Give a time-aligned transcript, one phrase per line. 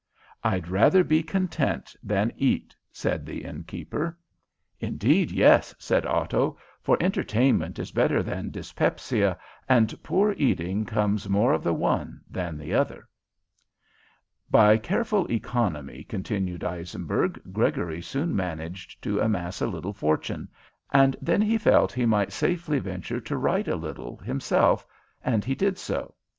[0.43, 4.17] "I'd rather be content than eat," said the innkeeper.
[4.79, 9.37] "Indeed, yes," said Otto, "for entertainment is better than dyspepsia,
[9.69, 13.07] and poor eating comes more of the one than the other."
[14.49, 20.47] "By careful economy," continued Eisenberg, "Gregory soon managed to amass a little fortune,
[20.91, 24.83] and then he felt he might safely venture to write a little himself,
[25.23, 26.15] and he did so.